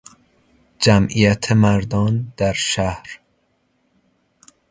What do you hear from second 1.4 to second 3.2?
مردان در شهر